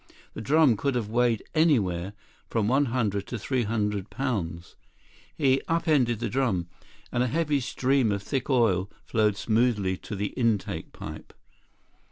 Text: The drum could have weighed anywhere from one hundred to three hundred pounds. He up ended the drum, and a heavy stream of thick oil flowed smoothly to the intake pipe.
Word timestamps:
The 0.33 0.41
drum 0.41 0.77
could 0.77 0.95
have 0.95 1.09
weighed 1.09 1.43
anywhere 1.53 2.13
from 2.49 2.67
one 2.67 2.85
hundred 2.85 3.27
to 3.27 3.37
three 3.37 3.61
hundred 3.65 4.09
pounds. 4.09 4.75
He 5.37 5.61
up 5.67 5.87
ended 5.87 6.17
the 6.17 6.27
drum, 6.27 6.69
and 7.11 7.21
a 7.21 7.27
heavy 7.27 7.59
stream 7.59 8.11
of 8.11 8.23
thick 8.23 8.49
oil 8.49 8.89
flowed 9.05 9.37
smoothly 9.37 9.97
to 9.97 10.15
the 10.15 10.29
intake 10.29 10.91
pipe. 10.91 11.33